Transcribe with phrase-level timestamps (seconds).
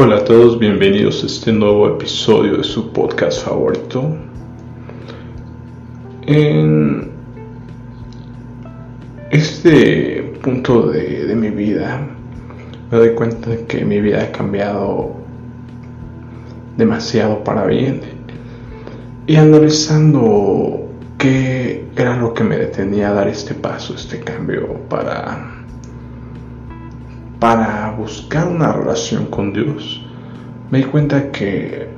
[0.00, 4.16] Hola a todos, bienvenidos a este nuevo episodio de su podcast favorito.
[6.24, 7.10] En
[9.32, 12.06] este punto de, mi vida
[12.92, 15.16] me doy cuenta de que mi vida ha cambiado
[16.76, 18.00] demasiado para bien.
[19.26, 25.58] Y analizando qué era lo que me detenía a dar este paso, este cambio para
[27.40, 30.00] para buscar una relación con Dios,
[30.70, 31.88] me di cuenta que,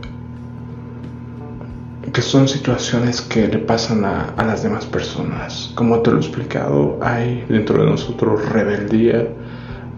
[2.13, 5.73] que son situaciones que le pasan a, a las demás personas.
[5.75, 9.29] Como te lo he explicado, hay dentro de nosotros rebeldía,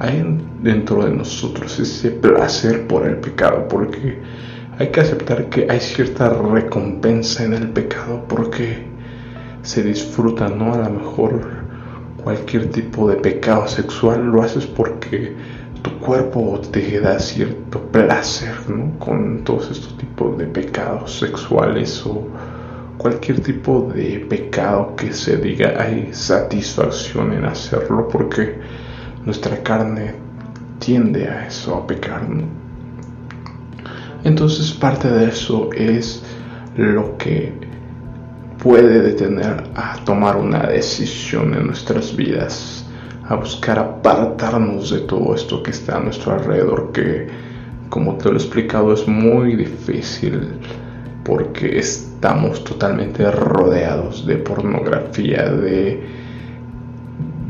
[0.01, 4.21] hay dentro de nosotros ese placer por el pecado, porque
[4.79, 8.87] hay que aceptar que hay cierta recompensa en el pecado, porque
[9.63, 10.75] se disfruta, ¿no?
[10.75, 11.63] A lo mejor
[12.25, 15.35] cualquier tipo de pecado sexual, lo haces porque
[15.83, 18.99] tu cuerpo te da cierto placer ¿no?
[18.99, 22.29] con todos estos tipos de pecados sexuales o
[22.99, 28.59] cualquier tipo de pecado que se diga hay satisfacción en hacerlo porque
[29.25, 30.15] nuestra carne
[30.79, 32.23] tiende a eso, a pecar.
[34.25, 36.23] Entonces parte de eso es
[36.77, 37.53] lo que
[38.63, 42.82] puede detener a tomar una decisión en nuestras vidas,
[43.33, 47.29] a buscar apartarnos de todo esto que está a nuestro alrededor, que
[47.89, 50.51] como te lo he explicado es muy difícil
[51.25, 56.03] porque estamos totalmente rodeados de pornografía, de,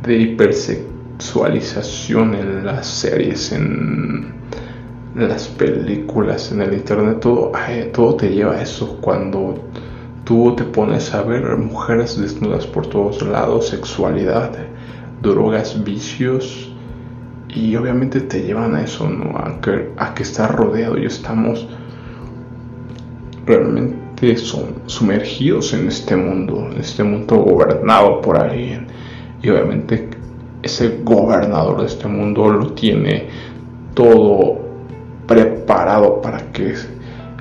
[0.03, 4.35] de hipersexualización en las series, en
[5.17, 7.53] las películas, en el internet, todo,
[7.93, 8.99] todo te lleva a eso.
[9.01, 9.55] Cuando
[10.25, 14.53] Tú te pones a ver mujeres desnudas por todos lados, sexualidad,
[15.23, 16.73] drogas, vicios
[17.49, 19.39] y obviamente te llevan a eso, ¿no?
[19.39, 21.67] A que, a que estás rodeado y estamos
[23.47, 24.37] realmente
[24.87, 28.87] sumergidos en este mundo, en este mundo gobernado por alguien
[29.43, 30.09] y obviamente
[30.63, 33.27] ese gobernador de este mundo lo tiene
[33.95, 34.61] todo
[35.27, 36.75] preparado para que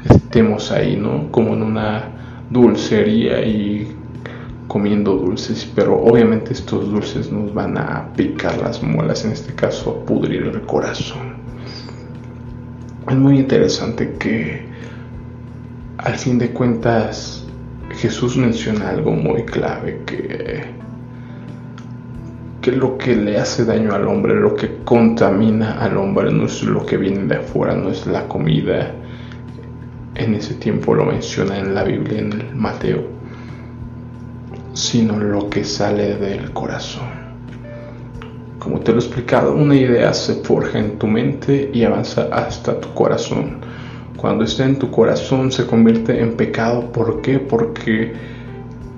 [0.10, 1.32] estemos ahí, ¿no?
[1.32, 2.04] Como en una
[2.50, 3.96] dulcería y
[4.72, 9.92] comiendo dulces, pero obviamente estos dulces nos van a picar las muelas, en este caso
[9.92, 11.34] a pudrir el corazón.
[13.06, 14.66] Es muy interesante que
[15.98, 17.46] al fin de cuentas
[17.98, 20.80] Jesús menciona algo muy clave que
[22.62, 26.64] que lo que le hace daño al hombre, lo que contamina al hombre no es
[26.64, 28.94] lo que viene de afuera, no es la comida,
[30.16, 33.21] en ese tiempo lo menciona en la Biblia, en el Mateo,
[34.74, 37.22] sino lo que sale del corazón.
[38.60, 42.80] Como te lo he explicado, una idea se forja en tu mente y avanza hasta
[42.80, 43.58] tu corazón.
[44.18, 46.92] Cuando está en tu corazón se convierte en pecado.
[46.92, 47.40] ¿Por qué?
[47.40, 48.14] Porque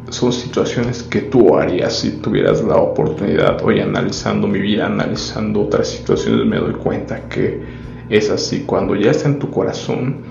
[0.10, 3.64] son situaciones que tú harías si tuvieras la oportunidad.
[3.64, 7.62] Hoy analizando mi vida, analizando otras situaciones, me doy cuenta que
[8.10, 8.64] es así.
[8.66, 10.24] Cuando ya está en tu corazón,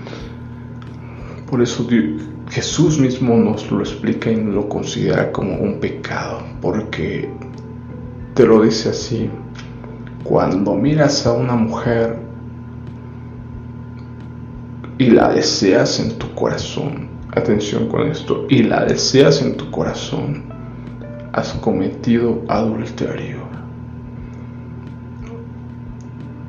[1.53, 1.87] por eso
[2.49, 7.29] Jesús mismo nos lo explica y lo considera como un pecado, porque
[8.33, 9.29] te lo dice así,
[10.23, 12.17] cuando miras a una mujer
[14.97, 20.45] y la deseas en tu corazón, atención con esto, y la deseas en tu corazón,
[21.33, 23.43] has cometido adulterio.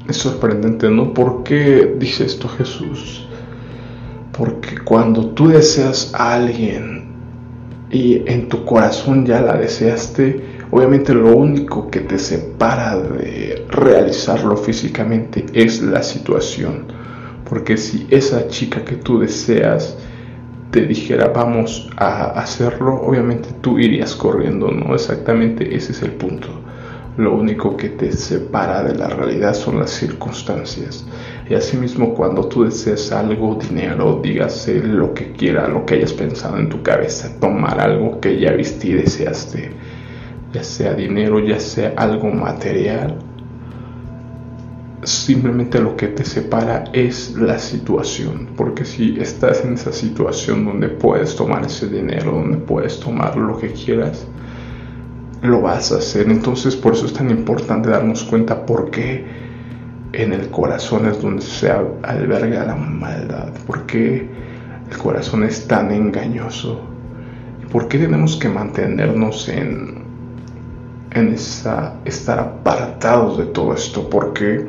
[0.08, 1.12] Es sorprendente, ¿no?
[1.12, 3.28] ¿Por qué dice esto Jesús?
[4.36, 7.04] Porque cuando tú deseas a alguien
[7.90, 14.56] y en tu corazón ya la deseaste, obviamente lo único que te separa de realizarlo
[14.56, 16.86] físicamente es la situación.
[17.48, 19.96] Porque si esa chica que tú deseas
[20.72, 24.94] te dijera vamos a hacerlo, obviamente tú irías corriendo, ¿no?
[24.94, 26.48] Exactamente ese es el punto.
[27.16, 31.06] Lo único que te separa de la realidad son las circunstancias.
[31.48, 36.56] Y asimismo, cuando tú deseas algo, dinero, dígase lo que quiera, lo que hayas pensado
[36.56, 39.70] en tu cabeza, tomar algo que ya viste y deseaste,
[40.54, 43.18] ya sea dinero, ya sea algo material,
[45.02, 48.48] simplemente lo que te separa es la situación.
[48.56, 53.58] Porque si estás en esa situación donde puedes tomar ese dinero, donde puedes tomar lo
[53.58, 54.26] que quieras,
[55.42, 56.30] lo vas a hacer.
[56.30, 59.43] Entonces por eso es tan importante darnos cuenta por qué
[60.22, 64.28] en el corazón es donde se alberga la maldad, por qué
[64.90, 66.80] el corazón es tan engañoso,
[67.72, 70.04] por qué tenemos que mantenernos en,
[71.10, 74.66] en esa, estar apartados de todo esto, porque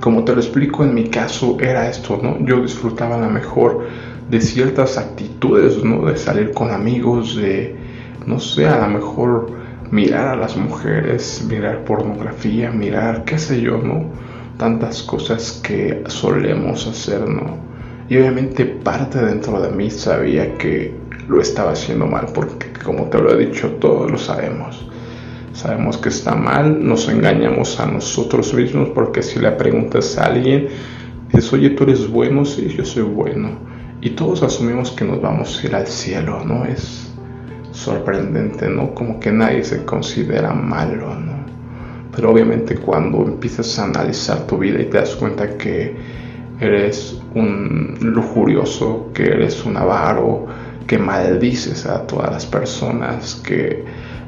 [0.00, 2.44] como te lo explico en mi caso, era esto, ¿no?
[2.44, 3.86] Yo disfrutaba a lo mejor
[4.28, 6.04] de ciertas actitudes, ¿no?
[6.04, 7.74] De salir con amigos, de,
[8.26, 13.78] no sé, a lo mejor mirar a las mujeres, mirar pornografía, mirar, qué sé yo,
[13.78, 14.10] ¿no?
[14.58, 17.58] Tantas cosas que solemos hacer, ¿no?
[18.08, 20.94] Y obviamente parte dentro de mí sabía que
[21.28, 24.86] lo estaba haciendo mal, porque como te lo he dicho, todos lo sabemos.
[25.52, 30.68] Sabemos que está mal, nos engañamos a nosotros mismos, porque si le preguntas a alguien,
[31.32, 33.50] dices, oye, tú eres bueno, sí, yo soy bueno.
[34.00, 36.66] Y todos asumimos que nos vamos a ir al cielo, ¿no?
[36.66, 37.13] Es
[37.74, 38.94] sorprendente, ¿no?
[38.94, 41.44] Como que nadie se considera malo, ¿no?
[42.14, 45.96] Pero obviamente cuando empiezas a analizar tu vida y te das cuenta que
[46.60, 50.46] eres un lujurioso, que eres un avaro,
[50.86, 53.84] que maldices a todas las personas, que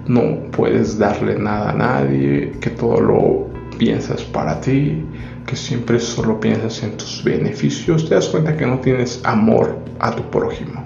[0.09, 3.47] no puedes darle nada a nadie, que todo lo
[3.79, 5.05] piensas para ti,
[5.47, 10.11] que siempre solo piensas en tus beneficios, te das cuenta que no tienes amor a
[10.11, 10.86] tu prójimo.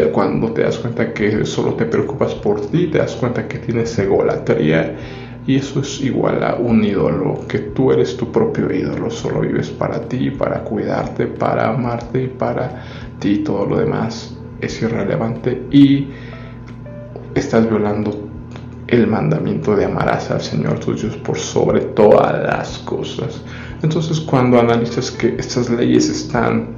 [0.00, 3.98] Cuando te das cuenta que solo te preocupas por ti, te das cuenta que tienes
[3.98, 4.96] egolatría
[5.46, 9.70] y eso es igual a un ídolo, que tú eres tu propio ídolo, solo vives
[9.70, 12.84] para ti, para cuidarte, para amarte y para
[13.18, 16.08] ti todo lo demás es irrelevante y
[17.34, 18.28] estás violando
[18.86, 23.42] el mandamiento de amarás al Señor tu Dios por sobre todas las cosas.
[23.82, 26.76] Entonces cuando analizas que estas leyes están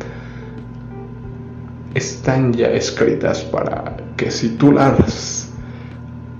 [1.94, 5.52] están ya escritas para que si tú las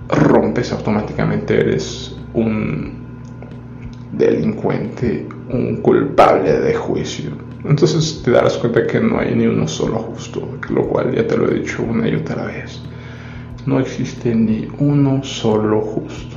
[0.08, 3.04] rompes automáticamente eres un
[4.12, 7.30] delincuente, un culpable de juicio.
[7.64, 11.36] Entonces te darás cuenta que no hay ni uno solo justo, lo cual ya te
[11.36, 12.82] lo he dicho una y otra vez.
[13.64, 16.36] No existe ni uno solo justo.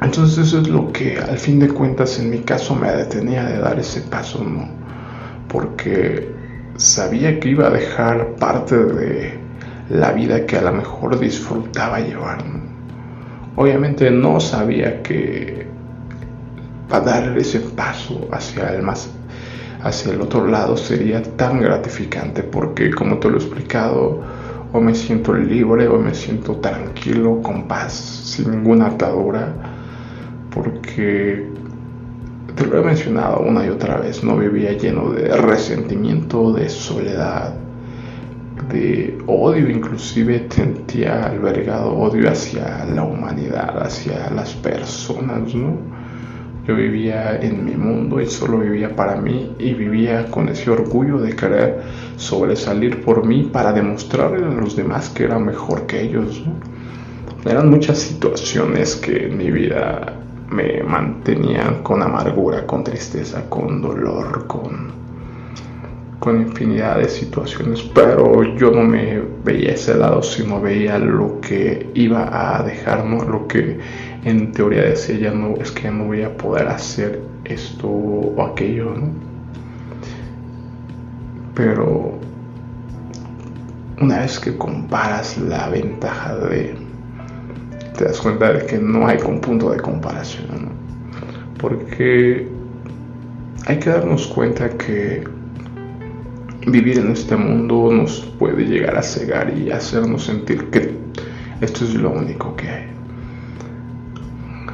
[0.00, 3.58] Entonces eso es lo que al fin de cuentas en mi caso me detenía de
[3.58, 4.68] dar ese paso, ¿no?
[5.48, 6.31] Porque
[6.76, 9.34] sabía que iba a dejar parte de
[9.90, 12.44] la vida que a lo mejor disfrutaba llevar,
[13.54, 15.66] Obviamente no sabía que
[17.00, 19.10] dar ese paso hacia el más
[19.82, 24.20] hacia el otro lado sería tan gratificante porque como te lo he explicado
[24.72, 29.52] o me siento libre o me siento tranquilo con paz sin ninguna atadura
[30.54, 31.50] porque
[32.54, 37.54] te lo he mencionado una y otra vez no vivía lleno de resentimiento de soledad
[38.70, 45.76] de odio, inclusive sentía albergado odio hacia la humanidad, hacia las personas, ¿no?
[46.66, 51.18] Yo vivía en mi mundo y solo vivía para mí y vivía con ese orgullo
[51.18, 51.82] de querer
[52.16, 56.40] sobresalir por mí para demostrarle a los demás que era mejor que ellos.
[56.46, 57.50] ¿no?
[57.50, 60.21] Eran muchas situaciones que en mi vida
[60.52, 65.02] me mantenían con amargura, con tristeza, con dolor, con
[66.22, 71.90] con infinidad de situaciones, pero yo no me veía ese lado, sino veía lo que
[71.94, 73.24] iba a dejar, ¿no?
[73.24, 73.80] Lo que
[74.22, 78.40] en teoría decía, ya no, es que ya no voy a poder hacer esto o
[78.40, 79.08] aquello, ¿no?
[81.56, 82.12] Pero
[84.00, 86.76] una vez que comparas la ventaja de,
[87.96, 90.70] te das cuenta de que no hay un punto de comparación.
[91.58, 92.48] Porque
[93.66, 95.24] hay que darnos cuenta que
[96.66, 100.96] vivir en este mundo nos puede llegar a cegar y hacernos sentir que
[101.60, 102.86] esto es lo único que hay.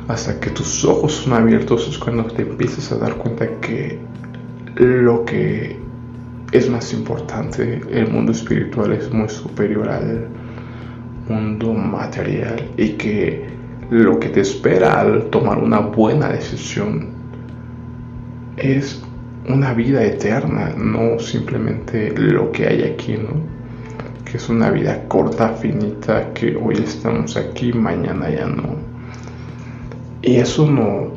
[0.09, 3.99] Hasta que tus ojos son abiertos es cuando te empiezas a dar cuenta que
[4.77, 5.77] lo que
[6.53, 10.29] es más importante, el mundo espiritual es muy superior al
[11.29, 13.47] mundo material y que
[13.91, 17.09] lo que te espera al tomar una buena decisión
[18.57, 19.03] es
[19.49, 23.41] una vida eterna, no simplemente lo que hay aquí, ¿no?
[24.25, 28.77] Que es una vida corta, finita, que hoy estamos aquí, mañana ya no.
[30.21, 31.13] Y eso no,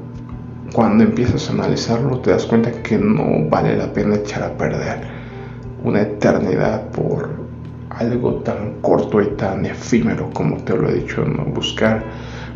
[0.72, 5.02] cuando empiezas a analizarlo, te das cuenta que no vale la pena echar a perder
[5.84, 7.41] una eternidad por
[7.98, 11.46] algo tan corto y tan efímero como te lo he dicho, ¿no?
[11.46, 12.04] Buscar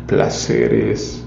[0.06, 1.24] placeres,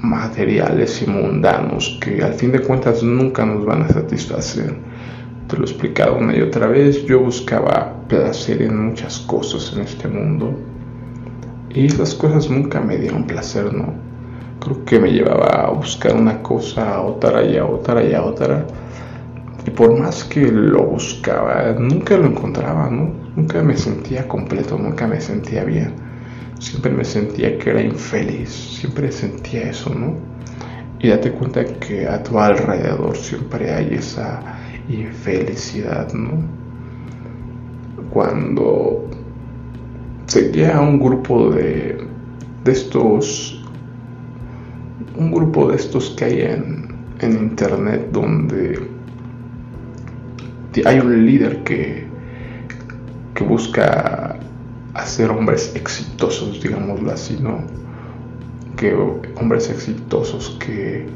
[0.00, 4.76] materiales y mundanos que al fin de cuentas nunca nos van a satisfacer.
[5.48, 9.82] Te lo he explicado una y otra vez, yo buscaba placer en muchas cosas en
[9.82, 10.54] este mundo
[11.70, 13.94] y esas cosas nunca me dieron placer, ¿no?
[14.60, 18.22] Creo que me llevaba a buscar una cosa, a otra y a otra y a
[18.22, 18.66] otra.
[19.66, 23.23] Y por más que lo buscaba, nunca lo encontraba, ¿no?
[23.36, 25.92] Nunca me sentía completo, nunca me sentía bien
[26.60, 30.14] siempre me sentía que era infeliz, siempre sentía eso, ¿no?
[31.04, 34.40] y date cuenta que a tu alrededor siempre hay esa
[34.88, 36.30] infelicidad, ¿no?
[38.08, 39.06] Cuando
[40.26, 42.06] seguía un grupo de,
[42.64, 43.62] de estos,
[45.18, 46.88] un grupo de estos que hay en,
[47.20, 48.88] en internet donde
[50.86, 52.03] hay un líder que,
[53.34, 54.36] que busca
[54.94, 57.58] hacer hombres exitosos, digámoslo así, ¿no?
[58.76, 58.94] Que
[59.36, 61.06] hombres exitosos que,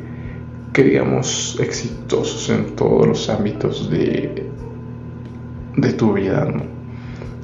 [0.73, 4.47] que digamos exitosos en todos los ámbitos de,
[5.77, 6.79] de tu vida, ¿no?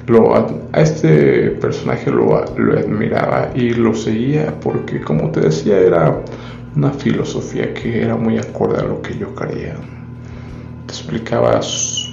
[0.07, 0.47] Lo, a,
[0.81, 6.21] este personaje lo, lo admiraba y lo seguía porque, como te decía, era
[6.75, 9.75] una filosofía que era muy acorde a lo que yo creía.
[10.85, 12.04] Te explicabas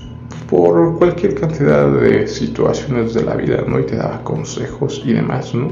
[0.52, 3.80] por cualquier cantidad de situaciones de la vida, ¿no?
[3.80, 5.68] Y te daba consejos y demás, ¿no?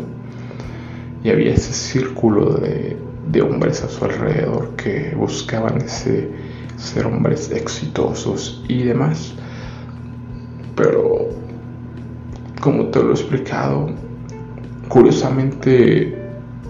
[1.22, 2.96] Y había ese círculo de,
[3.30, 6.30] de hombres a su alrededor que buscaban ese
[6.78, 9.34] ser hombres exitosos y demás.
[10.76, 11.28] Pero,
[12.62, 13.90] como te lo he explicado,
[14.88, 16.18] curiosamente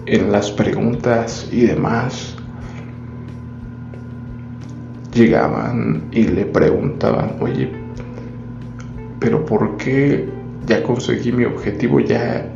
[0.05, 2.35] en las preguntas y demás,
[5.13, 7.80] llegaban y le preguntaban, oye,
[9.21, 10.27] pero ¿por qué
[10.65, 11.99] ya conseguí mi objetivo?
[11.99, 12.51] Ya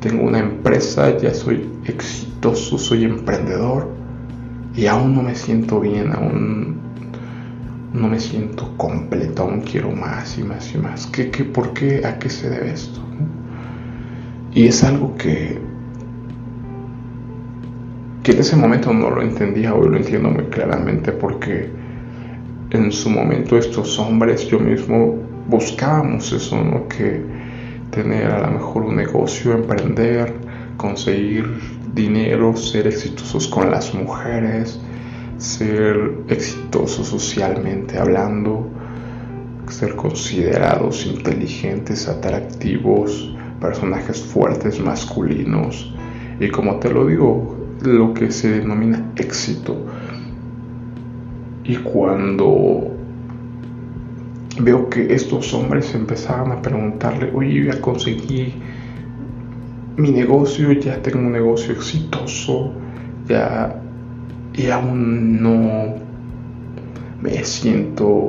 [0.00, 3.88] tengo una empresa, ya soy exitoso, soy emprendedor
[4.76, 6.76] y aún no me siento bien, aún
[7.94, 11.06] no me siento completo, aún quiero más y más y más.
[11.06, 12.04] ¿Qué, qué, ¿Por qué?
[12.04, 13.00] ¿A qué se debe esto?
[14.54, 15.58] Y es algo que,
[18.22, 21.70] que en ese momento no lo entendía, hoy lo entiendo muy claramente porque
[22.70, 26.88] en su momento estos hombres, yo mismo buscábamos eso, ¿no?
[26.88, 27.22] Que
[27.90, 30.34] tener a lo mejor un negocio, emprender,
[30.76, 31.48] conseguir
[31.94, 34.78] dinero, ser exitosos con las mujeres,
[35.38, 38.68] ser exitosos socialmente hablando,
[39.68, 45.94] ser considerados inteligentes, atractivos, personajes fuertes, masculinos.
[46.38, 49.76] Y como te lo digo, lo que se denomina éxito.
[51.64, 52.96] Y cuando
[54.60, 58.54] veo que estos hombres empezaban a preguntarle, oye, ya conseguí
[59.96, 62.72] mi negocio, ya tengo un negocio exitoso,
[63.28, 63.82] ya
[64.54, 65.94] y aún no
[67.20, 68.28] me siento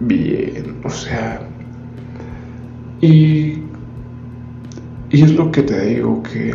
[0.00, 1.40] bien, o sea,
[3.00, 3.58] y,
[5.10, 6.54] y es lo que te digo, que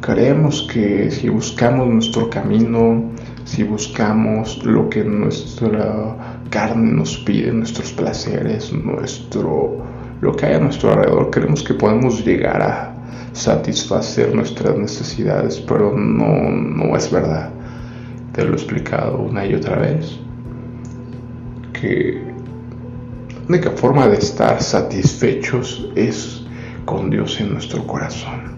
[0.00, 3.10] creemos que si buscamos nuestro camino,
[3.44, 6.16] si buscamos lo que nuestra
[6.50, 9.84] carne nos pide, nuestros placeres, nuestro,
[10.20, 12.94] lo que hay a nuestro alrededor, creemos que podemos llegar a
[13.32, 17.50] satisfacer nuestras necesidades, pero no, no es verdad.
[18.32, 20.18] Te lo he explicado una y otra vez,
[21.72, 22.22] que
[23.34, 26.44] la única forma de estar satisfechos es
[26.84, 28.54] con Dios en nuestro corazón,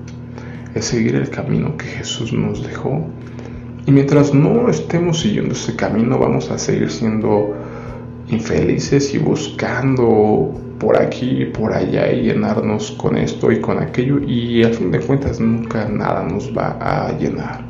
[0.74, 3.06] es seguir el camino que Jesús nos dejó
[3.86, 7.54] y mientras no estemos siguiendo ese camino, vamos a seguir siendo
[8.28, 14.20] infelices y buscando por aquí y por allá y llenarnos con esto y con aquello
[14.20, 17.64] y al fin de cuentas nunca nada nos va a llenar.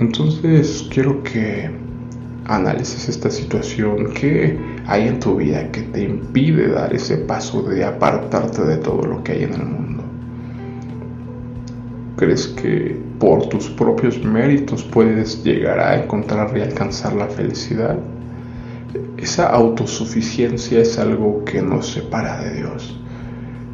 [0.00, 1.70] Entonces quiero que
[2.46, 7.84] analices esta situación que hay en tu vida que te impide dar ese paso de
[7.84, 9.91] apartarte de todo lo que hay en el mundo.
[12.22, 17.98] ¿Crees que por tus propios méritos puedes llegar a encontrar y alcanzar la felicidad?
[19.16, 22.96] Esa autosuficiencia es algo que nos separa de Dios.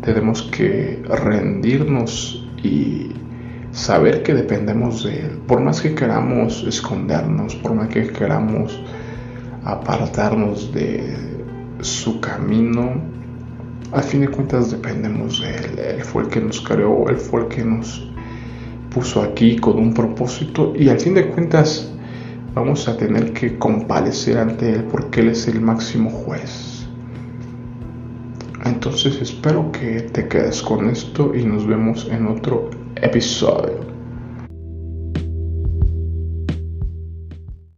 [0.01, 3.11] Tenemos que rendirnos y
[3.73, 5.41] saber que dependemos de Él.
[5.47, 8.81] Por más que queramos escondernos, por más que queramos
[9.63, 11.19] apartarnos de
[11.83, 12.95] su camino,
[13.93, 15.79] al fin de cuentas dependemos de Él.
[15.99, 18.08] Él fue el que nos creó, Él fue el que nos
[18.99, 21.89] puso aquí con un propósito y al fin de cuentas
[22.53, 26.85] vamos a tener que comparecer ante Él porque Él es el máximo juez.
[28.65, 33.88] Entonces espero que te quedes con esto y nos vemos en otro episodio.